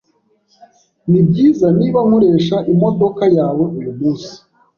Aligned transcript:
Nibyiza 1.09 1.67
niba 1.79 1.99
nkoresha 2.07 2.57
imodoka 2.73 3.23
yawe 3.37 3.63
uyumunsi? 3.77 4.33